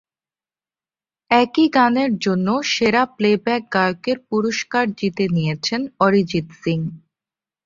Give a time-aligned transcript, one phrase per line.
[1.31, 6.79] একই গানের জন্য সেরা প্লেব্যাক গায়কের পুরস্কার জিতে নিয়েছেন অরিজিত্ সিং।